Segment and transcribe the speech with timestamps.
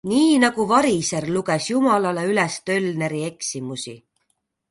[0.11, 3.97] Nii nagu variser luges Jumalale üles tölneri eksimusi.